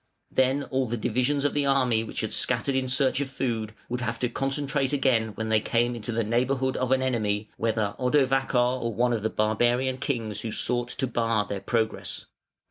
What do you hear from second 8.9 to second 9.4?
one of the